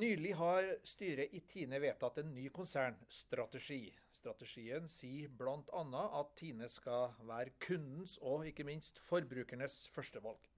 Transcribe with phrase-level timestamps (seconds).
[0.00, 3.92] Nylig har styret i Tine vedtatt en ny konsernstrategi.
[4.10, 5.82] Strategien sier bl.a.
[6.20, 10.50] at Tine skal være kundens og ikke minst forbrukernes førstevalg.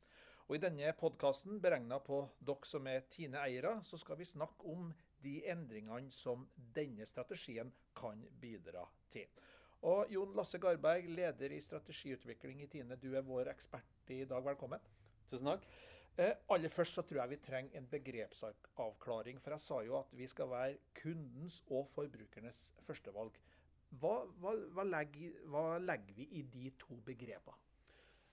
[0.49, 4.89] Og I denne podkasten, beregna på dere som er Tine-eiere, så skal vi snakke om
[5.23, 9.29] de endringene som denne strategien kan bidra til.
[9.83, 14.45] Og Jon Lasse Garberg, leder i strategiutvikling i Tine, du er vår ekspert i dag.
[14.47, 14.79] Velkommen.
[15.31, 15.65] Tusen takk.
[16.23, 19.41] Eh, aller først så tror jeg vi trenger en begrepsavklaring.
[19.43, 23.41] For jeg sa jo at vi skal være kundens og forbrukernes førstevalg.
[23.99, 27.59] Hva, hva, hva, legger, hva legger vi i de to begrepene?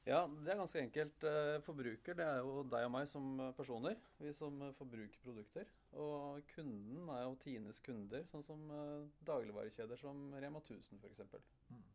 [0.05, 1.23] Ja, Det er ganske enkelt.
[1.23, 3.97] Eh, forbruker det er jo deg og meg som personer.
[4.21, 5.65] Vi som forbruker produkter.
[5.97, 11.47] Og kunden er jo Tines kunder, sånn som eh, dagligvarekjeder som Rema 1000 f.eks.
[11.73, 11.87] Mm.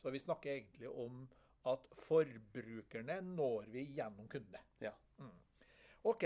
[0.00, 1.22] Så vi snakker egentlig om
[1.70, 4.62] at forbrukerne når vi gjennom kundene.
[4.82, 4.94] Ja.
[5.20, 5.36] Mm.
[6.10, 6.24] OK.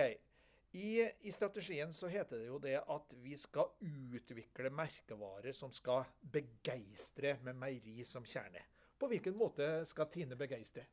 [0.74, 6.09] I, I, strategien så heter det jo det at vi skal utvikle merkevarer som skal
[6.18, 8.63] begeistre med meieri som kjerne.
[8.99, 10.87] På hvilken måte skal Tine begeistre?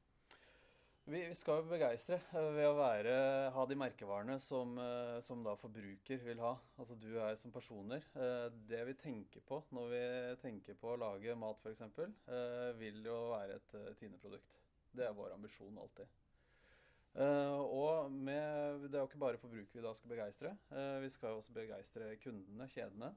[1.11, 3.13] Vi, skal jo begeistre eh, ved å være,
[3.51, 6.53] ha de merkevarene som, eh, som, da forbruker vil ha.
[6.79, 8.05] Altså du er som personer.
[8.15, 10.03] Eh, det vi tenker på når vi
[10.45, 11.83] tenker på å lage mat f.eks.,
[12.79, 14.55] vil jo være et Tine-produkt.
[14.95, 16.17] Det er vår ambisjon alltid.
[17.11, 20.53] Og med, det er jo ikke bare forbruker vi da skal begeistre.
[21.03, 23.09] Vi skal jo også begeistre kundene, kjedene,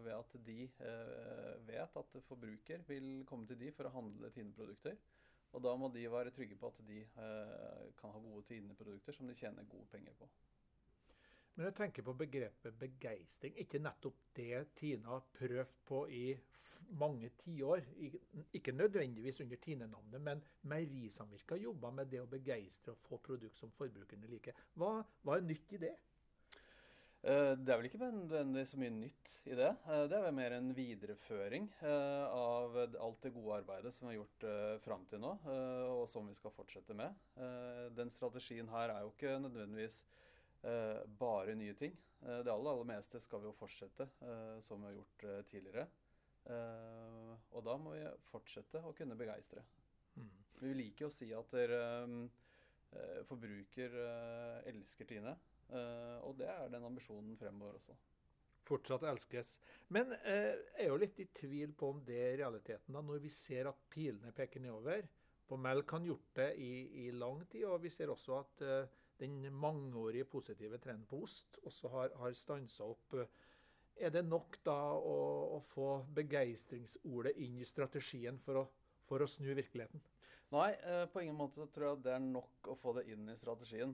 [0.00, 0.56] ved at de
[1.68, 4.96] vet at forbruker vil komme til de for å handle Tine-produkter.
[5.56, 9.28] Og da må de være trygge på at de eh, kan ha gode Tine-produkter som
[9.28, 10.28] de tjener gode penger på.
[11.56, 13.56] Men jeg tenker på begrepet begeistring.
[13.58, 16.26] Ikke nettopp det Tine har prøvd på i
[17.00, 17.82] mange tiår.
[18.54, 23.72] Ikke nødvendigvis under Tine-navnet, men Meierisamvirket jobba med det å begeistre og få produkt som
[23.74, 24.54] forbrukerne liker.
[24.78, 25.96] Hva, hva er nytt i det?
[27.26, 29.70] Eh, det er vel ikke nødvendigvis så mye nytt i det.
[29.90, 34.14] Eh, det er vel mer en videreføring eh, av alt det gode arbeidet som vi
[34.14, 34.46] har gjort
[34.84, 35.32] fram til nå,
[35.96, 37.14] og som vi skal fortsette med.
[37.98, 39.98] Den strategien her er jo ikke nødvendigvis
[41.18, 41.92] bare nye ting.
[42.20, 44.08] Det aller, aller meste skal vi jo fortsette
[44.66, 45.84] som vi har gjort tidligere.
[47.54, 48.02] Og da må vi
[48.32, 49.62] fortsette å kunne begeistre.
[50.16, 50.32] Mm.
[50.64, 53.94] Vi liker å si at dere forbruker
[54.66, 55.36] elsker Tine.
[55.68, 57.96] Uh, og det er den ambisjonen fremover også.
[58.68, 59.54] Fortsatt elskes.
[59.94, 63.20] Men uh, jeg er jo litt i tvil på om det er realiteten, da, når
[63.24, 65.08] vi ser at pilene peker nedover.
[65.48, 66.72] På melk har gjort det i,
[67.06, 71.60] i, lang tid, og vi ser også at uh, den mangeårige positive trenden på ost
[71.66, 73.16] også har, har stansa opp.
[73.98, 75.16] Er det nok da å,
[75.56, 78.68] å få begeistringsordet inn i strategien for å
[79.08, 80.02] for å snu virkeligheten?
[80.52, 80.70] Nei,
[81.12, 83.92] på ingen måte tror jeg det er nok å få det inn i strategien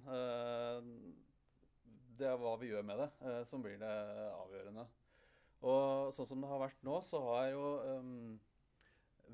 [2.19, 3.95] det er hva vi gjør med det, eh, som blir det
[4.35, 4.87] avgjørende.
[5.65, 8.35] Og sånn som det har vært nå, så har jo um,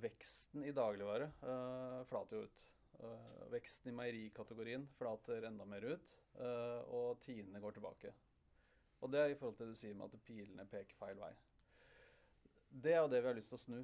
[0.02, 2.66] veksten i dagligvare uh, flater jo ut.
[3.00, 8.12] Uh, veksten i meierikategorien flater enda mer ut, uh, og tiende går tilbake.
[9.00, 11.32] Og det er i forhold til det du sier med at pilene peker feil vei.
[12.70, 13.80] Det er jo det vi har lyst til å snu.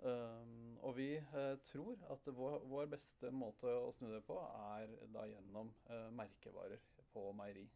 [0.00, 4.38] Um, og vi uh, tror at vår, vår, beste måte å snu det på,
[4.78, 5.74] er da gjennom
[6.16, 6.80] merkevarer
[7.12, 7.66] på meieri.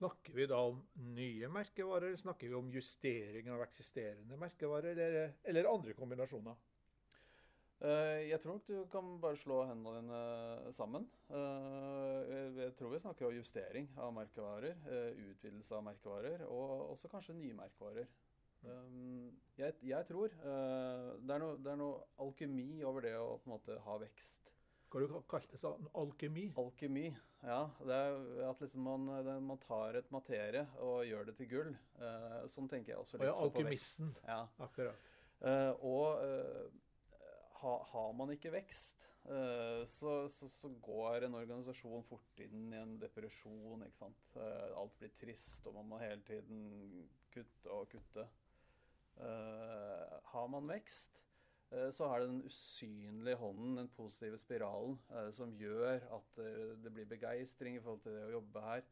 [0.00, 0.78] Snakker vi da om
[1.12, 6.56] nye merkevarer, snakker vi om justering av eksisterende merkevarer, eller, eller andre kombinasjoner?
[7.84, 11.04] Eh, jeg tror nok du kan bare slå hendene dine sammen.
[11.28, 17.12] Eh, jeg tror vi snakker om justering av merkevarer, eh, utvidelse av merkevarer, og også
[17.12, 18.08] kanskje nye merkevarer.
[19.56, 23.54] Jeg, jeg tror det er, noe, det er noe alkemi over det å på en
[23.54, 24.49] måte ha vekst.
[24.90, 25.70] Hva du kalte det?
[25.94, 26.48] Alkemi?
[26.58, 27.04] Alkemi,
[27.46, 27.60] ja.
[27.78, 29.04] Det er at liksom man,
[29.46, 31.70] man, tar et materie og gjør det til gull.
[32.00, 33.28] Uh, sånn tenker jeg også litt.
[33.28, 34.10] Og ja, alkymisten.
[34.26, 34.40] Ja.
[34.66, 35.06] Akkurat.
[35.40, 36.24] Uh, og
[37.60, 42.94] ha, har man ikke vekst, så, så, så, går en organisasjon fort inn i en
[42.98, 43.84] depresjon.
[43.84, 44.38] ikke sant?
[44.80, 46.62] alt blir trist, og man må hele tiden
[47.30, 48.24] kutte og kutte.
[50.32, 51.29] har man vekst, Eh,
[51.70, 56.40] så er det den usynlige hånden, den positive spiralen, eh, som gjør at
[56.82, 58.82] det blir begeistring i forhold til det å jobbe her.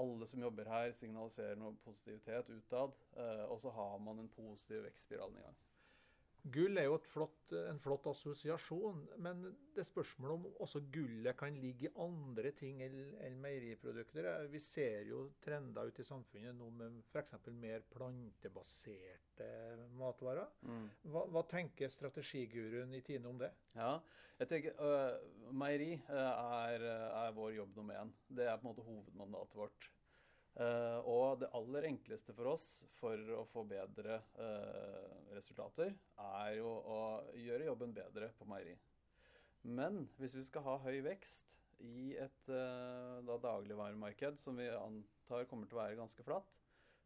[0.00, 2.94] Alle som jobber her, signaliserer noe positivitet utad.
[3.16, 5.58] Eh, og så har man den positive vekstspiralen i gang.
[6.48, 9.42] Gull er jo flott, en flott assosiasjon, men
[9.74, 14.28] det er spørsmålet om også gullet kan ligge i andre ting enn meieriprodukter.
[14.52, 17.36] Vi ser jo trender ute i samfunnet nå med f.eks.
[17.52, 19.50] mer plantebaserte
[20.00, 20.48] matvarer.
[20.64, 20.88] Mm.
[21.12, 23.52] Hva, hva, tenker strategiguruen i Tine om det?
[23.76, 23.94] Ja,
[24.40, 28.12] jeg tenker uh, Meieri er, er, vår jobb nummer én.
[28.32, 29.90] Det er på en måte hovedmandatet vårt.
[30.58, 32.64] Uh, og det aller enkleste for oss
[32.98, 37.02] for å få bedre uh, resultater, er jo å
[37.38, 38.74] gjøre jobben bedre på meieri.
[39.62, 41.54] Men hvis vi skal ha høy vekst
[41.86, 46.50] i et uh, dagligvaremarked som vi antar kommer til å være ganske flatt,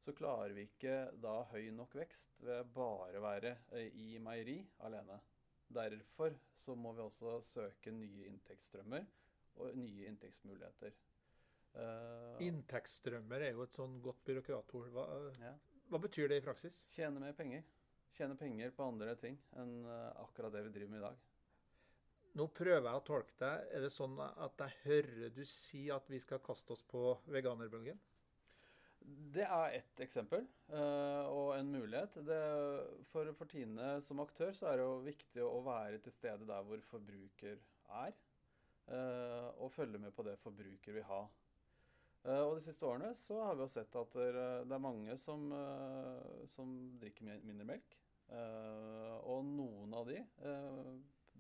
[0.05, 3.55] så klarer vi ikke da høy nok vekst ved bare å være
[3.97, 5.20] i meieri alene.
[5.75, 9.06] Derfor så må vi også søke nye inntektsstrømmer
[9.62, 10.93] og nye inntektsmuligheter.
[11.75, 14.91] Uh, Inntektsstrømmer er jo et sånn godt byråkratord.
[14.94, 15.05] Hva,
[15.43, 15.55] ja.
[15.91, 16.76] hva, betyr det i praksis?
[16.94, 17.65] Tjene mer penger.
[18.15, 21.23] Tjene penger på andre ting enn uh, akkurat det vi driver med i dag.
[22.38, 23.69] Nå prøver jeg å tolke deg.
[23.75, 27.99] Er det sånn at jeg hører du si at vi skal kaste oss på veganerbølgen?
[29.35, 32.17] Det er ett eksempel uh, og en mulighet.
[32.26, 32.43] Det,
[33.11, 36.67] for, for Tine som aktør så er det jo viktig å være til stede der
[36.67, 37.59] hvor forbruker
[38.05, 38.15] er.
[39.65, 41.23] og følge med på det forbruker vil ha.
[42.25, 45.44] Eh, og de siste årene så har vi jo sett at det er mange som,
[45.53, 47.99] eh, som drikker mindre melk.
[48.32, 50.23] Eh, og noen av de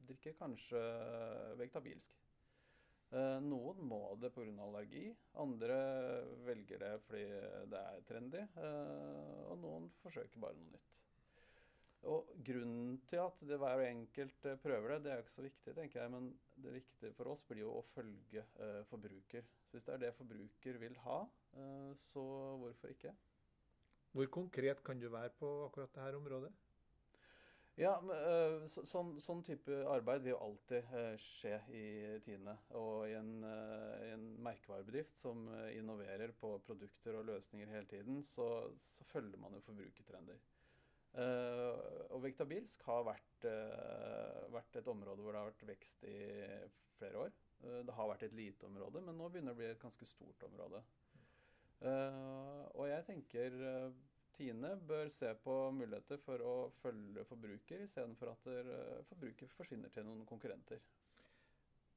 [0.04, 0.82] drikker kanskje
[1.60, 2.20] vegetabilsk.
[3.44, 4.42] Noen må det pga.
[4.64, 5.76] allergi, andre
[6.44, 7.22] velger det fordi
[7.70, 8.42] det er trendy,
[9.46, 11.03] og noen forsøker bare noe nytt.
[12.10, 15.46] Og Grunnen til at det hver enkelt eh, prøver det, det er jo ikke så
[15.46, 16.12] viktig, tenker jeg.
[16.12, 16.32] Men
[16.64, 19.46] det viktige for oss blir jo å følge eh, forbruker.
[19.68, 21.22] Så hvis det er det forbruker vil ha,
[21.56, 22.24] eh, så
[22.60, 23.14] hvorfor ikke?
[24.14, 26.52] Hvor konkret kan du være på akkurat dette området?
[27.74, 31.86] Ja, men, uh, så, sånn, sånn, type arbeid vil jo alltid uh, skje i
[32.22, 32.54] Tine.
[32.78, 38.46] Og i en, uh, en, merkevarebedrift som innoverer på produkter og løsninger hele tiden, så,
[38.94, 40.38] så følger man jo forbrukertrender.
[41.14, 46.16] Uh, og vegetabilsk har vært, uh, vært, et område hvor det har vært vekst i
[46.98, 47.36] flere år.
[47.62, 50.08] Uh, det har vært et lite område, men nå begynner det å bli et ganske
[50.10, 50.82] stort område.
[51.84, 53.56] og jeg tenker
[54.34, 58.48] Tine bør se på muligheter for å følge forbruker, istedenfor at
[59.10, 60.80] forbruker forsvinner til noen konkurrenter.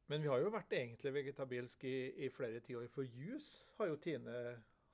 [0.07, 2.85] Men vi har jo vært egentlig vegetabilsk i, i flere tiår.
[2.93, 4.35] For juice har jo Tine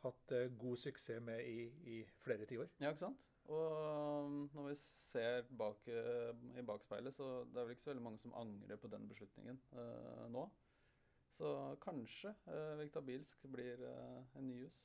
[0.04, 2.70] hatt god suksess med i, i flere tiår.
[2.80, 3.30] Ja, ikke sant?
[3.52, 4.76] Og um, når vi
[5.12, 8.80] ser bak, uh, i bakspeilet, så det er vel ikke så veldig mange som angrer
[8.80, 10.48] på den beslutningen eh, nå.
[11.34, 11.50] Så
[11.82, 14.78] kanskje uh, Bilsk blir eh, en ny hus.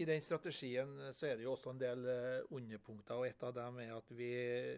[0.00, 2.06] I den strategien så er det jo også en del
[2.56, 4.30] underpunkter, og et av dem er at vi,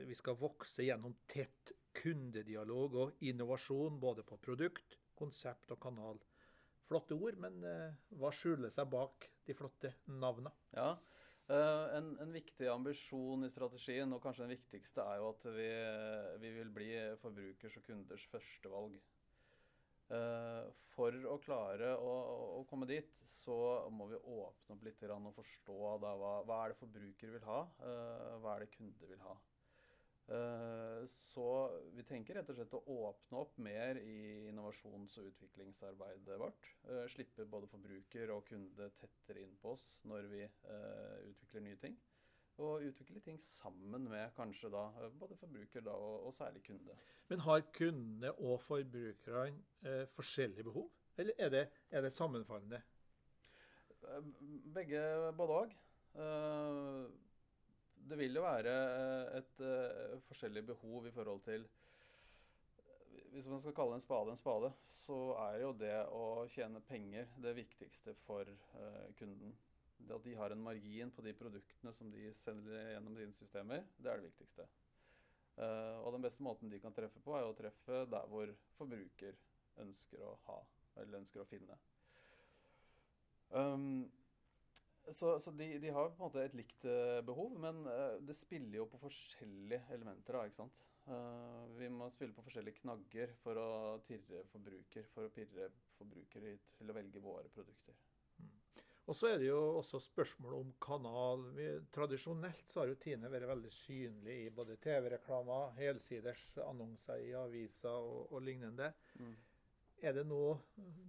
[0.08, 6.18] vi skal vokse gjennom tett kundedialog og innovasjon både på produkt, konsept og kanal.
[6.88, 10.52] Flotte ord, men uh, hva skjuler seg bak de flotte navnene?
[10.76, 10.94] Ja,
[11.50, 15.66] Uh, en, en, viktig ambisjon i strategien, og kanskje den viktigste, er jo at vi,
[16.40, 16.86] vi vil bli
[17.20, 18.94] forbrukers og kunders førstevalg.
[20.92, 22.12] For å klare å,
[22.60, 23.10] å, komme dit,
[23.42, 23.56] så
[23.92, 27.60] må vi åpne opp litt og forstå da, hva, hva, er det forbruker vil ha,
[28.44, 29.36] hva er det kunder vil ha.
[30.28, 31.46] Eh, så
[31.96, 36.68] vi tenker rett og slett å åpne opp mer i innovasjons- og utviklingsarbeidet vårt.
[36.86, 41.80] Eh, slippe både forbruker og kunde tettere inn på oss når vi eh, utvikler nye
[41.82, 41.98] ting.
[42.62, 44.84] Og utvikle ting sammen med kanskje da
[45.18, 46.96] både forbruker da, og, og, særlig kunde.
[47.30, 49.56] Men har kundene og forbrukerne
[49.88, 52.82] eh, forskjellige behov, eller er det, er det sammenfallende?
[54.74, 55.02] Begge,
[55.38, 55.74] både òg
[58.08, 61.66] det vil jo være eh, et uh, forskjellig behov i forhold til
[63.32, 67.30] Hvis man skal kalle en spade en spade, så er jo det å tjene penger
[67.40, 69.54] det viktigste for uh, kunden.
[69.96, 73.86] Det at de har en margin på de produktene som de sender gjennom sine systemer,
[73.96, 74.66] det er det viktigste.
[75.56, 79.38] Uh, og den beste måten de kan treffe på, er å treffe der hvor forbruker
[79.80, 80.58] ønsker å ha,
[81.00, 81.78] eller ønsker å finne.
[83.52, 84.10] Um,
[85.10, 88.36] så, så de, de, har på en måte et likt uh, behov, men uh, det
[88.38, 90.36] spiller jo på forskjellige elementer.
[90.36, 90.82] Da, ikke sant?
[91.08, 93.68] Uh, vi må spille på forskjellige knagger for å
[94.06, 96.46] tirre forbruker, for å pirre forbruker
[96.78, 97.98] til å velge våre produkter.
[98.38, 98.52] Mm.
[99.10, 101.48] Og så er det jo også spørsmål om kanal.
[101.56, 107.32] Vi, tradisjonelt så har jo Tine vært veldig synlig i både TV-reklamer, helsiders annonser i
[107.34, 108.92] aviser og, og lignende.
[109.18, 109.34] Mm.
[110.02, 110.42] Er det nå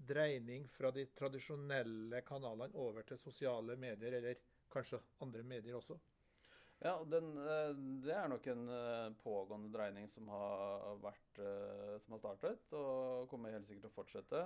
[0.06, 4.42] dreining fra de tradisjonelle kanalene over til sosiale medier, eller
[4.74, 5.98] kanskje andre medier også?
[6.84, 7.70] Ja, den, eh,
[8.04, 13.30] det er nok en eh, pågående dreining som har vært eh, som har startet, og
[13.32, 14.42] kommer helt sikkert til å fortsette.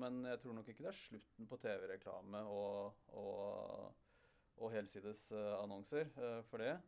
[0.00, 4.06] Men jeg tror nok ikke det er slutten på TV-reklame og, og,
[4.58, 6.10] og helsidesannonser
[6.48, 6.78] for det.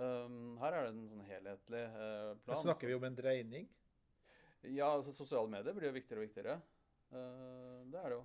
[0.00, 2.54] Her er det en sånn helhetlig plan.
[2.54, 3.68] Men snakker vi om en dreining?
[4.68, 6.60] Ja, altså sosiale medier blir jo viktigere og viktigere.
[7.10, 8.24] Det er det jo.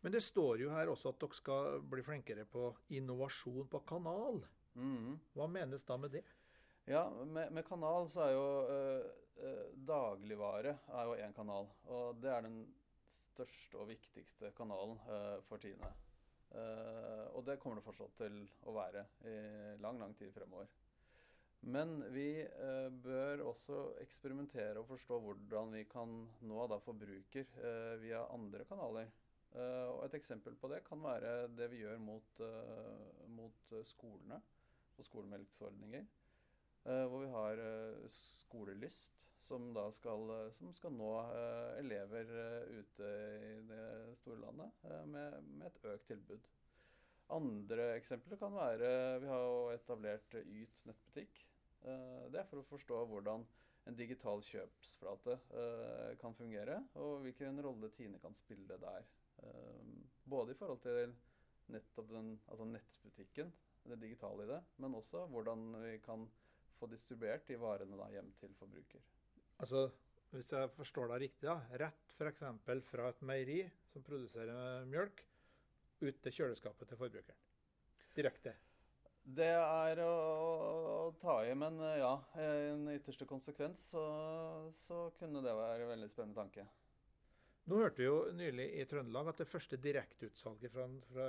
[0.00, 4.42] Men det står jo her også at dere skal bli flinkere på innovasjon på kanal.
[4.78, 5.16] Mm.
[5.34, 6.24] Hva menes da med det?
[6.88, 9.08] Ja, med, med kanal så er jo uh,
[9.42, 11.66] uh, Dagligvare er jo én kanal.
[11.90, 12.60] Og det er den
[13.34, 15.92] største og viktigste kanalen eh, for Tine.
[17.36, 19.34] og det kommer det fortsatt til å være i
[19.78, 20.66] lang, lang tid fremover.
[21.60, 22.46] Men vi
[23.02, 26.12] bør også eksperimentere og forstå hvordan vi kan
[26.46, 27.50] nå da forbruker
[28.00, 29.10] via andre kanaler.
[29.56, 34.40] Eh, og Et eksempel på det kan være det vi gjør mot, uh, mot skolene
[34.98, 36.04] og skolemelksordninger.
[36.84, 37.62] Uh, hvor vi har
[38.12, 41.10] Skolelyst, som da skal, som skal nå
[41.80, 42.30] elever
[42.68, 43.08] ute
[43.48, 43.84] i det
[44.20, 46.48] store landet med, med, et økt tilbud.
[47.36, 51.44] Andre eksempler kan være Vi har jo etablert Yt nettbutikk.
[51.82, 53.44] det er for å forstå hvordan
[53.88, 55.36] en digital kjøpsflate
[56.20, 59.06] kan fungere, og hvilken rolle Tine kan spille der.
[59.46, 61.14] Ehm, både i forhold til
[61.72, 63.52] nettopp den, altså nettbutikken,
[63.88, 66.26] det digitale i det, men også hvordan vi kan
[66.78, 69.02] få distribuert de varene da hjem til forbruker.
[69.58, 69.88] Altså,
[70.28, 72.42] Hvis jeg forstår deg riktig, da, rett f.eks.
[72.90, 75.22] fra et meieri som produserer mjølk,
[76.02, 77.46] ut til kjøleskapet til forbrukeren.
[78.16, 78.54] Direkte.
[79.28, 84.04] Det er å, å, ta i, men ja, i en ytterste konsekvens så,
[84.86, 86.64] så kunne det være en veldig spennende tanke.
[87.68, 91.26] Nå hørte vi jo nylig i Trøndelag at det første direkteutsalget fra, fra,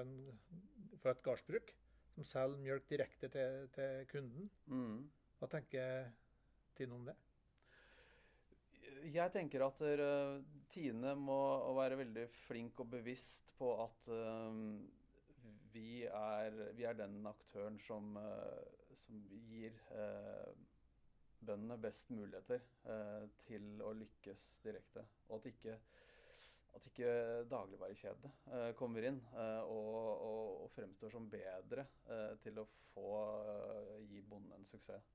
[1.01, 1.73] fra, et gardsbruk,
[2.15, 4.47] som selger mjølk direkte til, til kunden.
[4.71, 5.01] Mm.
[5.39, 6.13] Hva tenker
[6.79, 7.17] Tine om det?
[9.07, 10.39] Jeg tenker at uh,
[10.73, 11.39] Tine må
[11.77, 14.55] være veldig flink og bevisst på at uh,
[15.73, 19.75] vi, er, vi, er, den aktøren som, uh, som gir
[21.39, 22.59] bøndene best muligheter
[23.47, 25.05] til å lykkes direkte.
[25.29, 25.77] Og at ikke
[26.75, 27.13] at ikke
[27.49, 31.87] dagligvarekjedet kommer inn og, og, og, fremstår som bedre
[32.43, 33.15] til å få
[34.11, 35.09] gi bonden en suksess.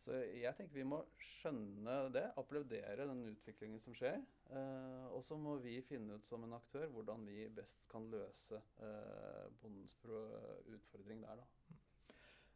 [0.00, 4.22] Så jeg tenker vi må skjønne det, applaudere den utviklingen som skjer.
[5.12, 8.62] og så må vi finne ut som en aktør hvordan vi best kan løse
[9.60, 9.96] bondens
[10.72, 11.42] utfordring der.
[11.42, 11.76] da.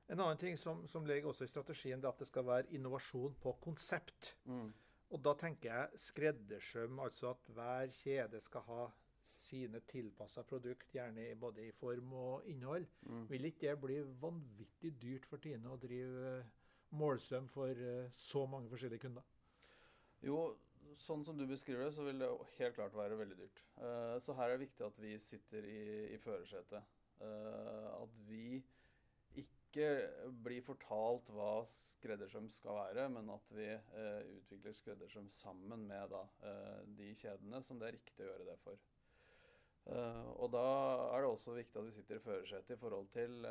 [0.09, 3.37] En annen ting som, som ligger også i strategien, er at det skal være innovasjon
[3.41, 4.35] på konsept.
[4.45, 4.73] Mm.
[5.15, 8.85] Og da tenker jeg skreddersøm, altså at hver kjede skal ha
[9.25, 12.87] sine tilpassa produkt, gjerne både i form og innhold.
[13.09, 13.25] Mm.
[13.31, 16.43] Vil ikke det bli vanvittig dyrt for Tine å drive
[16.95, 19.27] eh, målsøm for eh, så mange forskjellige kunder?
[20.25, 20.39] Jo,
[21.05, 23.63] sånn som du beskriver det, så vil det helt klart være veldig dyrt.
[23.77, 25.81] Uh, så her er det viktig at vi sitter i,
[26.15, 26.87] i førersetet.
[27.21, 28.63] Uh, at vi
[29.41, 29.87] ikke
[30.45, 31.65] blir fortalt hva
[32.05, 37.63] skreddersøm skal være, men at vi eh, utvikler skreddersøm sammen med da, eh, de kjedene
[37.65, 38.83] som det er riktig å gjøre det for.
[40.41, 40.65] Og da
[41.13, 43.45] er det også viktig at vi sitter i førersetet i forhold til,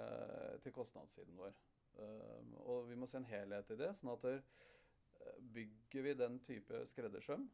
[0.64, 1.54] til kostnadssiden vår.
[2.00, 3.92] Uh, og vi må se en helhet i det.
[4.00, 4.44] sånn at der,
[5.56, 7.46] bygger vi den type skreddersøm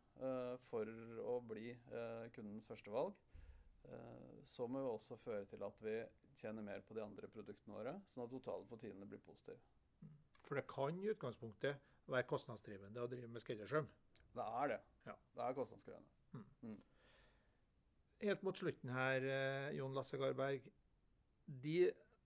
[0.72, 0.90] for
[1.22, 1.76] å bli
[2.34, 3.14] kundens førstevalg,
[4.50, 5.94] så må vi også føre til at vi
[6.40, 9.60] tjener mer på de andre produktene våre, sånn at totalen for tidene blir positiv.
[10.48, 13.90] For det kan i utgangspunktet være kostnadsdrivende å drive med skreddersøm.
[14.34, 14.80] Det er det.
[15.06, 15.16] Ja.
[15.36, 16.16] Det er kostnadskrevende.
[16.34, 16.46] Mm.
[16.64, 16.80] Mm.
[18.24, 20.66] Helt mot slutten her, eh, Jon Lasse Garberg.
[21.64, 21.78] De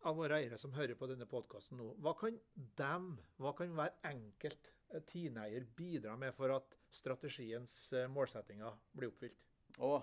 [0.04, 2.38] av våre eiere som hører på denne podkasten nå, hva kan
[2.80, 4.72] dem, hva kan hver enkelt
[5.10, 9.40] tineier bidra med for at strategiens eh, målsettinger blir oppfylt?
[9.82, 9.96] Å,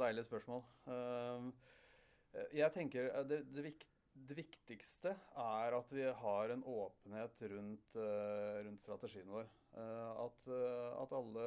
[0.00, 0.62] deilig spørsmål.
[2.56, 3.74] Jeg tenker det, det,
[4.14, 5.12] det viktigste
[5.42, 7.98] er at vi har en åpenhet rundt,
[8.64, 9.50] rundt strategien vår.
[9.74, 10.48] At,
[11.02, 11.46] at, alle,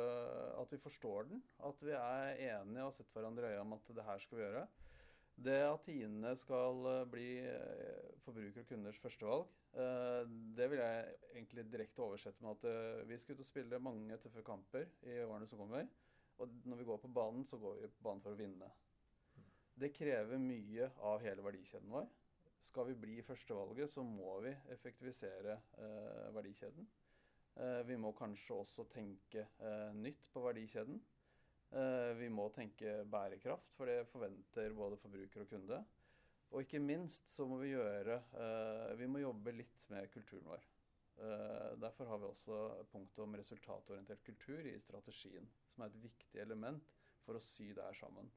[0.62, 1.42] at, vi forstår den.
[1.66, 4.40] At vi er enige og har sett hverandre i øya om at det her skal
[4.40, 4.66] vi gjøre.
[5.38, 7.30] Det at Tine skal bli
[8.26, 9.52] forbruker og kunders førstevalg,
[10.58, 14.42] det vil jeg egentlig direkte oversette med at vi skal ut og spille mange tøffe
[14.48, 15.86] kamper i årene som kommer.
[16.42, 18.72] Og når vi går på banen, så går vi på banen for å vinne.
[19.78, 22.10] Det krever mye av hele verdikjeden vår
[22.68, 26.88] skal vi bli førstevalget, så må vi effektivisere eh, verdikjeden.
[27.58, 31.00] Eh, vi må kanskje også tenke eh, nytt på verdikjeden.
[32.48, 35.84] Eh, må tenke bærekraft, for det forventer både forbruker og kunde.
[36.52, 40.64] Og ikke minst så må vi gjøre eh, Vi må jobbe litt med kulturen vår.
[41.18, 46.40] Eh, derfor har vi også punktet om resultatorientert kultur i strategien, som er et viktig
[46.40, 46.88] element
[47.26, 48.32] for å sy det her sammen.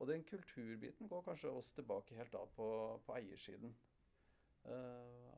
[0.00, 2.66] Og den kulturbiten går kanskje også tilbake helt av på,
[3.06, 3.76] på eiersiden.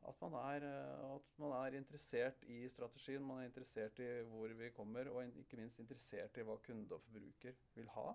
[0.07, 4.53] At, man er, uh, at, man er, interessert i strategien, man er interessert i hvor
[4.61, 8.07] vi kommer, og ikke minst interessert i hva kunde og forbruker vil ha.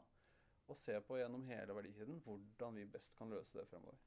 [0.73, 4.01] Og se på gjennom hele verdikjeden hvordan vi best kan løse det fremover.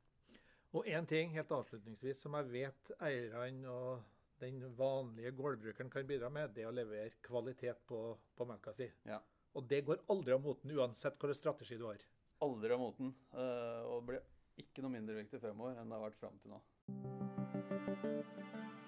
[0.75, 4.01] Og én ting helt avslutningsvis som jeg vet eierne og
[4.41, 8.01] den vanlige gårdbrukeren kan bidra med, det er å levere kvalitet på,
[8.37, 8.89] på melka si.
[9.07, 9.21] Ja.
[9.57, 12.01] Og det går aldri av moten, uansett hvilken strategi du har.
[12.45, 13.13] Aldri av moten.
[13.33, 14.21] Og og blir
[14.61, 16.59] ikke noe mindre viktig fremover enn det har vært fram til nå.
[16.89, 17.03] Thank
[18.03, 18.86] you.